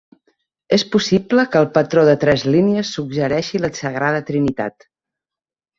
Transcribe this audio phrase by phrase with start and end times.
[0.77, 4.93] És possible que el patró de tres línies suggereixi la Sagrada Trinitat.